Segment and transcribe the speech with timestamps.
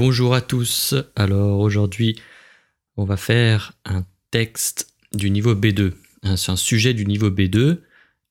[0.00, 0.94] bonjour à tous.
[1.14, 2.18] Alors aujourd'hui,
[2.96, 5.92] on va faire un texte du niveau B2.
[6.22, 7.80] Hein, c'est un sujet du niveau B2.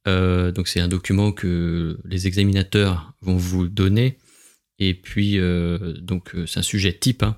[0.08, 4.18] Euh, donc c'est un document que les examinateurs vont vous donner.
[4.80, 7.22] Et puis euh, donc euh, c'est un sujet type.
[7.22, 7.38] Hein.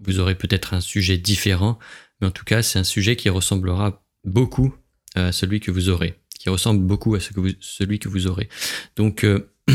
[0.00, 1.76] vous aurez peut-être un sujet différent,
[2.20, 4.72] mais en tout cas c'est un sujet qui ressemblera beaucoup
[5.16, 8.48] à celui que vous aurez, qui ressemble beaucoup à celui que vous aurez.
[8.94, 9.24] Donc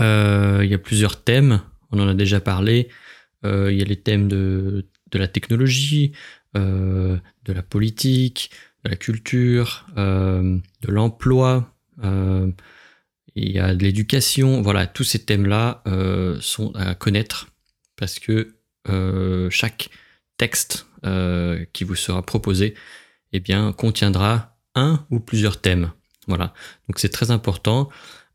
[0.00, 1.62] il y a plusieurs thèmes,
[1.96, 2.88] on en a déjà parlé.
[3.44, 6.12] Euh, il y a les thèmes de, la technologie,
[6.56, 8.50] euh, de la politique,
[8.84, 11.74] de la culture, de l'emploi.
[12.02, 14.62] il y a de l'éducation.
[14.62, 15.82] Voilà, tous ces thèmes-là
[16.40, 17.48] sont à connaître
[17.96, 18.54] parce que
[19.50, 19.90] chaque
[20.36, 20.86] texte
[21.72, 22.74] qui vous sera proposé
[23.32, 25.90] eh bien, contiendra un ou plusieurs thèmes.
[26.28, 26.54] Voilà,
[26.88, 27.88] donc c'est très important.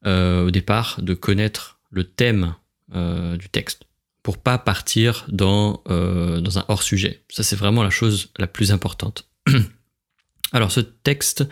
[0.07, 2.55] Euh, au départ de connaître le thème
[2.93, 3.83] euh, du texte
[4.23, 7.23] pour pas partir dans, euh, dans un hors-sujet.
[7.29, 9.27] Ça, c'est vraiment la chose la plus importante.
[10.51, 11.45] Alors, ce texte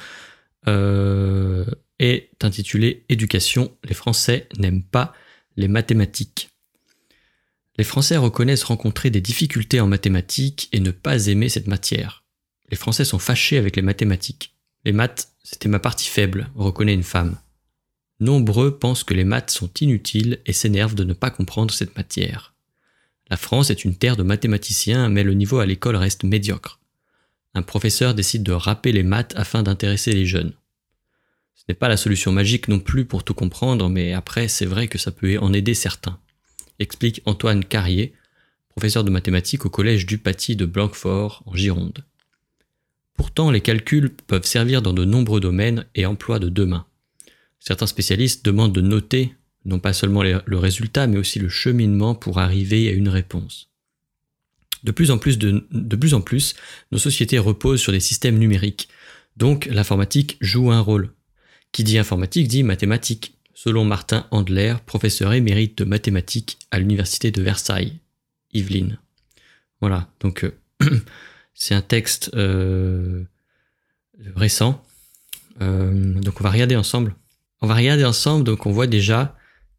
[2.00, 3.76] est intitulé Éducation.
[3.84, 5.14] Les Français n'aiment pas
[5.58, 6.50] les mathématiques.
[7.80, 12.26] Les Français reconnaissent rencontrer des difficultés en mathématiques et ne pas aimer cette matière.
[12.70, 14.54] Les Français sont fâchés avec les mathématiques.
[14.86, 17.38] Les maths, c'était ma partie faible, reconnaît une femme.
[18.20, 22.54] Nombreux pensent que les maths sont inutiles et s'énervent de ne pas comprendre cette matière.
[23.30, 26.80] La France est une terre de mathématiciens, mais le niveau à l'école reste médiocre.
[27.54, 30.54] Un professeur décide de râper les maths afin d'intéresser les jeunes.
[31.56, 34.88] Ce n'est pas la solution magique non plus pour tout comprendre, mais après c'est vrai
[34.88, 36.20] que ça peut en aider certains.
[36.80, 38.14] Explique Antoine Carrier,
[38.70, 42.04] professeur de mathématiques au collège du Paty de Blanquefort en Gironde.
[43.14, 46.86] Pourtant, les calculs peuvent servir dans de nombreux domaines et emplois de demain.
[47.60, 52.40] Certains spécialistes demandent de noter non pas seulement le résultat, mais aussi le cheminement pour
[52.40, 53.70] arriver à une réponse.
[54.84, 56.56] De plus en plus,
[56.92, 58.88] nos sociétés reposent sur des systèmes numériques,
[59.38, 61.12] donc l'informatique joue un rôle.
[61.72, 67.42] Qui dit informatique dit mathématiques, selon Martin Andler, professeur émérite de mathématiques à l'université de
[67.42, 68.00] Versailles,
[68.54, 68.98] Yveline.
[69.82, 70.56] Voilà, donc euh,
[71.54, 73.24] c'est un texte euh,
[74.36, 74.84] récent.
[75.62, 77.16] Euh, donc on va regarder ensemble
[77.62, 79.36] on va regarder ensemble, donc on voit déjà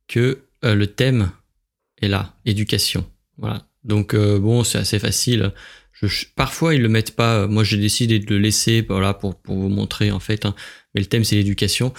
[0.07, 1.31] que euh, le thème
[2.01, 3.09] est là, éducation.
[3.39, 3.67] Voilà.
[3.85, 5.53] Donc euh, bon, c'est assez facile.
[6.37, 7.47] parfois ils le mettent pas.
[7.47, 10.45] Moi j'ai décidé de le laisser, voilà, pour, pour vous montrer en fait.
[10.45, 10.55] Hein.
[10.95, 11.93] Mais le thème c'est l'éducation.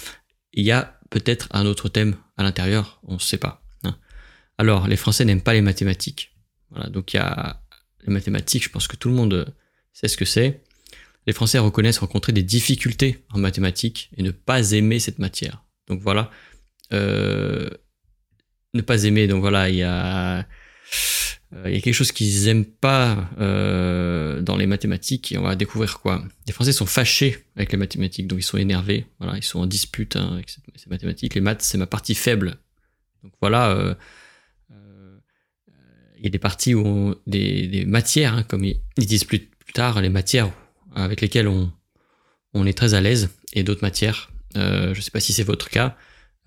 [0.53, 3.63] Il y a peut-être un autre thème à l'intérieur, on ne sait pas.
[3.83, 3.95] Hein.
[4.57, 6.35] Alors les Français n'aiment pas les mathématiques.
[6.69, 6.89] Voilà.
[6.89, 7.61] Donc il y a
[8.05, 8.63] les mathématiques.
[8.63, 9.53] Je pense que tout le monde
[9.93, 10.61] sait ce que c'est.
[11.27, 15.63] Les Français reconnaissent rencontrer des difficultés en mathématiques et ne pas aimer cette matière.
[15.87, 16.31] Donc voilà.
[16.93, 17.69] Euh,
[18.73, 20.47] ne pas aimer, donc voilà, il y a,
[21.53, 26.23] euh, quelque chose qu'ils aiment pas euh, dans les mathématiques on va découvrir quoi.
[26.47, 29.65] Les Français sont fâchés avec les mathématiques, donc ils sont énervés, voilà, ils sont en
[29.65, 31.35] dispute hein, avec ces mathématiques.
[31.35, 32.57] Les maths, c'est ma partie faible.
[33.23, 33.97] Donc voilà,
[36.17, 40.09] il y a des parties où des, matières, hein, comme ils, disent plus, tard, les
[40.09, 40.51] matières
[40.95, 45.19] avec lesquelles on est très à l'aise et d'autres matières euh, je ne sais pas
[45.19, 45.97] si c'est votre cas,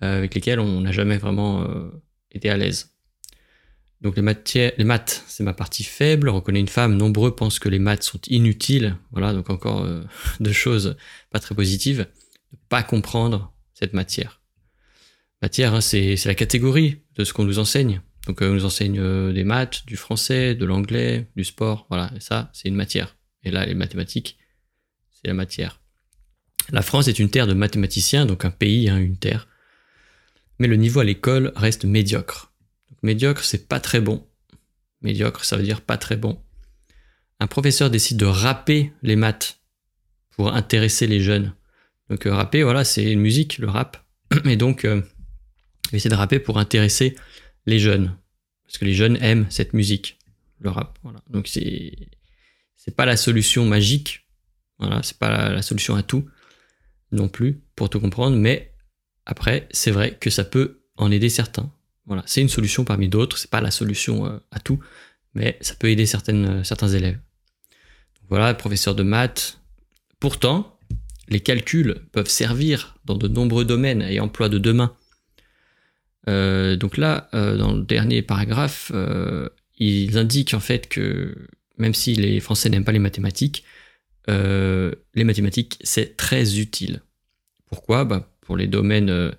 [0.03, 1.89] euh, avec lesquels on n'a jamais vraiment euh,
[2.31, 2.91] été à l'aise.
[4.01, 6.29] Donc les, maths, c'est ma partie faible.
[6.29, 6.95] Reconnaît une femme.
[6.95, 8.97] Nombreux pensent que les maths sont inutiles.
[9.11, 9.87] Voilà, donc encore
[10.39, 10.95] deux choses
[11.31, 12.07] pas très positives.
[12.51, 14.41] Ne pas comprendre cette matière.
[15.41, 18.01] Matière, hein, c'est la catégorie de ce qu'on nous enseigne.
[18.27, 21.87] Donc on nous enseigne des maths, du français, de l'anglais, du sport.
[21.89, 23.15] Voilà, et ça, c'est une matière.
[23.43, 24.37] Et là, les mathématiques,
[25.09, 25.79] c'est la matière.
[26.71, 29.47] La France est une terre de mathématiciens, donc un pays, hein, une terre.
[30.59, 32.51] Mais le niveau à l'école reste médiocre.
[33.03, 34.25] médiocre, c'est pas très bon.
[35.01, 36.41] Médiocre, ça veut dire pas très bon.
[37.39, 39.59] Un professeur décide de rapper les maths
[40.31, 41.53] pour intéresser les jeunes.
[42.09, 44.03] Donc euh, rapper, voilà, c'est une musique, le rap.
[44.45, 45.01] Et donc, euh,
[45.91, 47.15] il essaie de rapper pour intéresser
[47.65, 48.15] les jeunes.
[48.65, 50.17] Parce que les jeunes aiment cette musique,
[50.59, 50.97] le rap.
[51.29, 51.93] Donc c'est
[52.75, 54.25] c'est pas la solution magique.
[54.79, 56.27] Voilà, c'est pas la solution à tout
[57.15, 58.75] non plus pour tout comprendre, mais
[59.25, 61.71] après, c'est vrai que ça peut en aider certains.
[62.05, 64.79] Voilà, c'est une solution parmi d'autres, c'est pas la solution euh, à tout,
[65.33, 67.17] mais ça peut aider euh, certains élèves.
[68.29, 69.59] Voilà, professeur de maths.
[70.19, 70.77] Pourtant,
[71.27, 74.95] les calculs peuvent servir dans de nombreux domaines et emplois de demain.
[76.27, 78.91] Euh, donc là, dans le dernier paragraphe,
[79.77, 81.35] ils indiquent en fait que
[81.77, 83.63] même si les Français n'aiment pas les mathématiques,
[84.27, 87.01] les mathématiques, c'est très utile.
[87.75, 89.31] Pourquoi bah, Pour les domaines euh,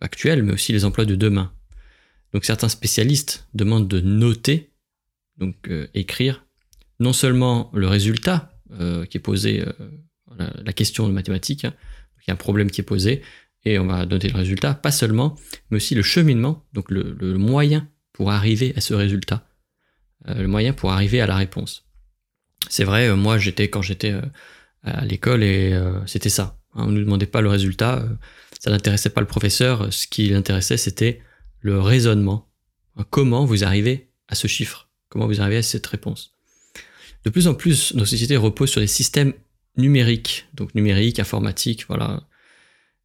[0.00, 1.52] actuels, mais aussi les emplois de demain.
[2.32, 4.72] Donc certains spécialistes demandent de noter,
[5.38, 6.44] donc écrire,
[6.98, 8.52] non seulement le résultat
[9.08, 9.64] qui est posé,
[10.36, 11.72] la, question de mathématiques, hein,
[12.18, 13.22] il y a un problème qui est posé,
[13.64, 15.36] et on va noter le résultat, pas seulement,
[15.70, 19.48] mais aussi le cheminement, donc le, moyen pour arriver à ce résultat,
[20.26, 21.86] le moyen pour arriver à la réponse.
[22.68, 24.14] C'est vrai, moi j'étais quand j'étais
[24.86, 26.58] à l'école et euh, c'était ça.
[26.76, 28.08] Hein, on ne nous demandait pas le résultat, euh,
[28.60, 31.22] ça n'intéressait pas le professeur, ce qui l'intéressait c'était
[31.60, 32.48] le raisonnement.
[33.10, 34.88] Comment vous arrivez à ce chiffre?
[35.08, 36.32] Comment vous arrivez à cette réponse?
[37.24, 39.32] De plus en plus, nos sociétés reposent sur des systèmes
[39.76, 42.22] numériques, donc numériques, informatiques, voilà.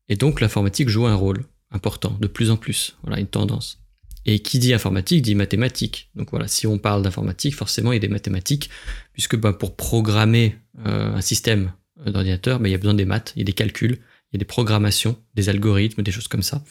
[0.10, 3.80] Et donc l'informatique joue un rôle important, de plus en plus, voilà, une tendance.
[4.26, 6.12] Et qui dit informatique dit mathématiques.
[6.16, 8.70] Donc voilà, si on parle d'informatique, forcément il y a des mathématiques,
[9.14, 11.74] puisque bah, pour programmer euh, un système
[12.06, 13.98] d'ordinateur, bah, il y a besoin des maths, il y a des calculs,
[14.32, 16.64] il y a des programmations, des algorithmes, des choses comme ça.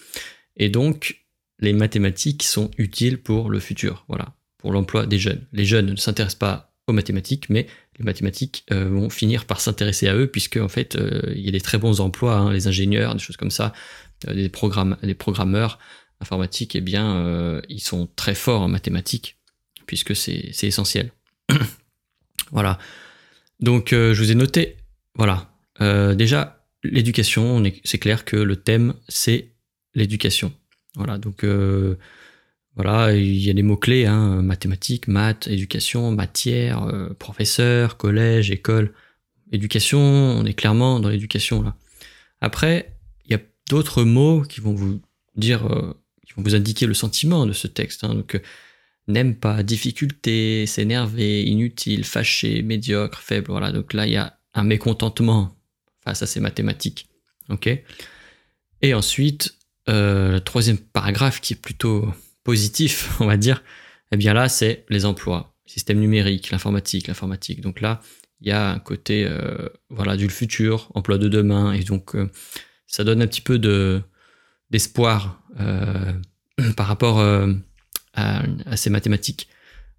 [0.56, 1.24] Et donc
[1.58, 5.46] les mathématiques sont utiles pour le futur, voilà, pour l'emploi des jeunes.
[5.52, 7.66] Les jeunes ne s'intéressent pas aux mathématiques, mais
[7.98, 11.48] les mathématiques euh, vont finir par s'intéresser à eux, puisque en fait euh, il y
[11.48, 13.72] a des très bons emplois, hein, les ingénieurs, des choses comme ça,
[14.26, 15.78] des, programmes, des programmeurs
[16.20, 19.38] informatique, eh bien, euh, ils sont très forts en mathématiques,
[19.86, 21.12] puisque c'est essentiel.
[22.52, 22.78] voilà.
[23.60, 24.76] Donc, euh, je vous ai noté,
[25.20, 25.52] voilà.
[25.80, 29.52] Euh, déjà, l'éducation, c'est clair que le thème, c'est
[29.94, 30.52] l'éducation.
[30.96, 31.44] Voilà, donc,
[32.74, 36.88] voilà, il y a des mots-clés, hein, mathématiques, maths, éducation, matière,
[37.18, 38.92] professeur, collège, école.
[39.52, 41.76] Éducation, on est clairement dans l'éducation, là.
[42.40, 42.96] Après,
[43.26, 45.00] il y a d'autres mots qui vont vous
[45.36, 45.68] dire
[46.36, 48.04] vont vous indiquer le sentiment de ce texte.
[48.04, 48.14] Hein.
[48.14, 48.40] donc, euh,
[49.08, 53.48] n'aime pas, difficulté, s'énerver, inutile, fâché, médiocre, faible.
[53.50, 53.72] Voilà.
[53.72, 55.56] Donc là, il y a un mécontentement
[56.04, 57.08] face à ces mathématiques.
[57.48, 57.68] Ok?
[58.82, 59.56] Et ensuite,
[59.88, 62.12] euh, le troisième paragraphe qui est plutôt
[62.44, 63.62] positif, on va dire.
[64.12, 67.60] Eh bien là, c'est les emplois, système numérique, l'informatique, l'informatique.
[67.60, 68.00] Donc là,
[68.40, 72.16] il y a un côté, euh, voilà, du futur, emploi de demain, et donc
[72.86, 74.02] ça donne un petit peu de
[74.70, 76.12] d'espoir euh,
[76.76, 77.52] par rapport euh,
[78.14, 79.48] à, ces mathématiques.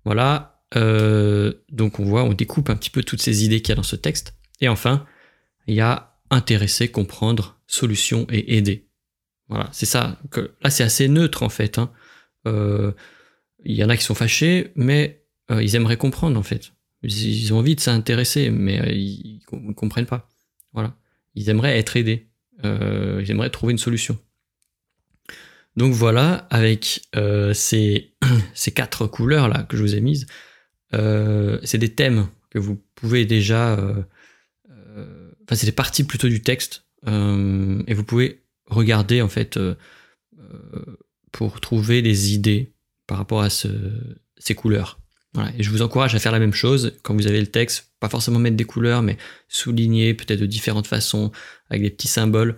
[0.05, 3.73] Voilà, euh, donc on voit, on découpe un petit peu toutes ces idées qu'il y
[3.73, 4.33] a dans ce texte.
[4.61, 5.05] Et enfin,
[5.67, 8.87] il y a intéresser, comprendre, solution et aider.
[9.49, 10.19] Voilà, c'est ça.
[10.29, 11.77] Que, là, c'est assez neutre en fait.
[11.77, 11.91] Hein.
[12.45, 16.71] Il y en a qui sont fâchés, mais ils aimeraient comprendre en fait.
[17.03, 20.29] Ils, ont envie de s'intéresser, mais ils ne comprennent pas.
[20.73, 20.95] Voilà.
[21.35, 22.29] Ils aimeraient être aidés.
[22.63, 24.17] ils aimeraient trouver une solution.
[25.77, 28.13] Donc voilà, avec euh, ces,
[28.75, 30.27] quatre couleurs là que je vous ai mises,
[30.93, 34.03] euh, c'est des thèmes que vous pouvez déjà, euh,
[35.43, 39.59] enfin c'est des parties plutôt du texte, et vous pouvez regarder en fait
[41.31, 42.73] pour trouver des idées
[43.07, 43.67] par rapport à ce,
[44.37, 44.99] ces couleurs.
[45.33, 45.51] Voilà.
[45.57, 48.09] Et je vous encourage à faire la même chose quand vous avez le texte, pas
[48.09, 49.17] forcément mettre des couleurs, mais
[49.47, 51.31] souligner peut-être de différentes façons
[51.69, 52.57] avec des petits symboles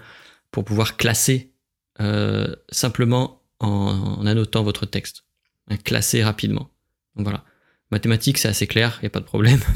[0.52, 1.52] pour pouvoir classer
[2.00, 5.24] euh, simplement en, annotant votre texte.
[5.84, 6.70] Classer rapidement.
[7.16, 7.46] Voilà.
[7.94, 9.60] Mathématiques, c'est assez clair, il n'y a pas de problème.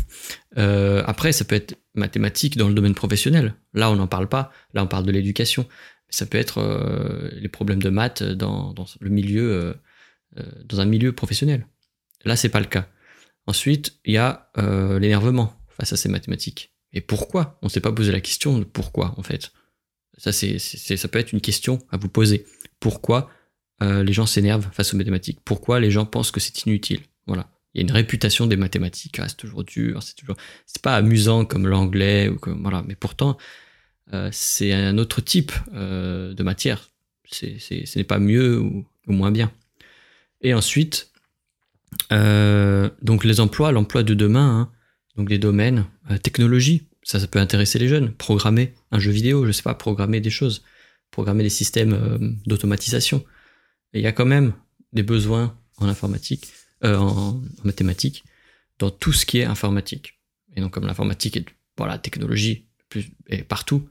[0.58, 3.54] Euh, après, ça peut être mathématiques dans le domaine professionnel.
[3.76, 4.52] Là, on n'en parle pas.
[4.74, 5.68] Là, on parle de l'éducation.
[6.10, 8.24] Ça peut être euh, les problèmes de maths
[9.02, 9.76] milieu,
[10.66, 11.68] dans un milieu professionnel.
[12.26, 12.90] Là, c'est pas le cas.
[13.46, 14.50] Ensuite, il y a
[15.00, 16.74] l'énervement face à ces mathématiques.
[16.94, 17.60] Et pourquoi?
[17.62, 19.52] On ne s'est pas posé la question de pourquoi, en fait.
[20.18, 22.46] Ça, c'est, ça peut être une question à vous poser.
[22.80, 23.30] Pourquoi
[23.84, 25.40] euh, les gens s'énervent face aux mathématiques?
[25.46, 27.02] Pourquoi les gens pensent que c'est inutile?
[27.28, 27.52] Voilà.
[27.78, 29.20] Il y a une réputation des mathématiques.
[29.20, 32.84] Ah, c'est toujours dur, c'est toujours, c'est pas amusant comme l'anglais ou comme voilà.
[32.88, 33.38] Mais pourtant,
[34.14, 36.90] euh, c'est un autre type euh, de matière.
[37.30, 39.52] C'est, ce n'est pas mieux ou, moins bien.
[40.42, 41.12] Et ensuite,
[42.10, 44.72] donc les emplois, l'emploi de demain, hein,
[45.16, 45.86] donc les domaines,
[46.24, 48.12] technologie, ça, ça peut intéresser les jeunes.
[48.12, 50.64] Programmer un jeu vidéo, je sais pas, programmer des choses,
[51.10, 53.24] programmer des systèmes euh, d'automatisation.
[53.94, 54.54] il y a quand même
[54.92, 56.50] des besoins en informatique,
[56.84, 58.24] euh, en, mathématiques,
[58.80, 60.20] dans tout ce qui est informatique.
[60.56, 61.46] Et donc, comme l'informatique est
[61.78, 63.12] voilà, la technologie plus,
[63.48, 63.88] partout,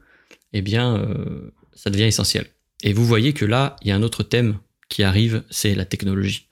[0.53, 2.47] eh bien, euh, ça devient essentiel.
[2.83, 5.85] Et vous voyez que là, il y a un autre thème qui arrive, c'est la
[5.85, 6.49] technologie.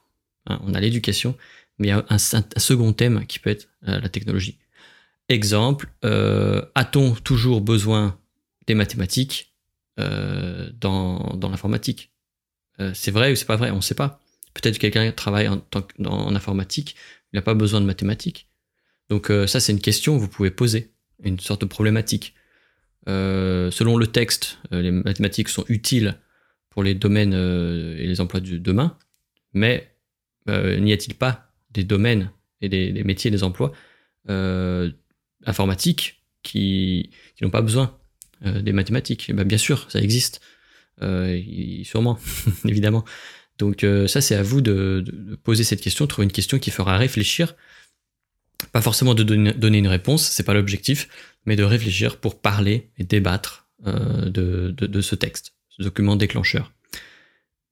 [0.46, 1.36] Hein, on a l'éducation,
[1.78, 4.58] mais il y a un, second thème qui peut être la technologie.
[5.28, 8.18] Exemple, euh, a-t-on toujours besoin
[8.66, 9.54] des mathématiques
[9.98, 12.12] euh, dans, l'informatique?
[12.80, 13.70] Euh, C'est vrai ou c'est pas vrai?
[13.70, 14.20] On ne sait pas.
[14.54, 16.96] Peut-être que quelqu'un travaille en, informatique,
[17.32, 18.48] il n'a pas besoin de mathématiques.
[19.10, 20.92] Donc ça, c'est une question que vous pouvez poser,
[21.22, 22.34] une sorte de problématique.
[23.06, 26.18] selon le texte, les mathématiques sont utiles
[26.70, 28.96] pour les domaines et les emplois de demain,
[29.52, 29.94] Mais
[30.46, 32.30] n'y a-t-il pas des domaines
[32.60, 33.72] et des, métiers, des emplois
[35.44, 37.10] informatiques qui,
[37.42, 37.98] n'ont pas besoin
[38.42, 39.26] des mathématiques?
[39.28, 40.40] Eh ben, Bien sûr, ça existe.
[41.00, 42.18] sûrement,
[42.64, 43.04] évidemment.
[43.58, 45.04] Donc ça, c'est à vous de,
[45.44, 47.54] poser cette question, trouver une question qui fera réfléchir
[48.72, 51.08] pas forcément de donner une réponse, c'est pas l'objectif,
[51.46, 56.72] mais de réfléchir pour parler et débattre euh, de, ce texte, ce document déclencheur.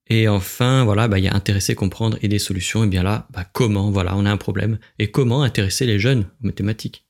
[0.09, 2.85] Et enfin, voilà, bah, il y a intéresser, comprendre et des solutions.
[2.85, 4.79] Et bien là, bah, comment, voilà, on a un problème.
[4.99, 7.07] Et comment intéresser les jeunes aux mathématiques.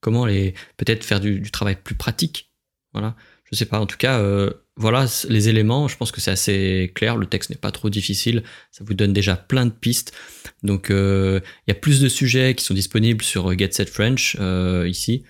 [0.00, 2.52] Comment les, peut-être faire du, travail plus pratique
[2.92, 3.16] Voilà.
[3.50, 3.80] Je sais pas.
[3.80, 5.88] En tout cas, euh, voilà les éléments.
[5.88, 7.16] Je pense que c'est assez clair.
[7.16, 8.44] Le texte n'est pas trop difficile.
[8.70, 10.14] Ça vous donne déjà plein de pistes.
[10.62, 14.36] Donc, euh, il y a plus de sujets qui sont disponibles sur Get Set French
[14.40, 15.24] euh, ici.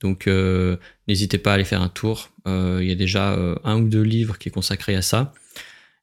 [0.00, 2.30] Donc, euh, n'hésitez pas à aller faire un tour.
[2.46, 5.32] Il y a déjà un ou deux livres qui est consacré à ça.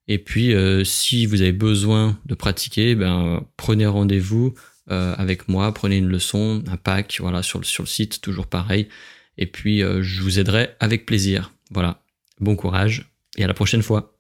[0.08, 4.56] Et puis, si vous avez besoin de pratiquer, ben, prenez rendez-vous
[4.88, 8.88] avec moi, prenez une leçon, un pack, voilà, sur le site, toujours pareil.
[9.38, 11.52] Et puis, je vous aiderai avec plaisir.
[11.70, 12.02] Voilà.
[12.42, 14.11] Bon courage et à la prochaine fois.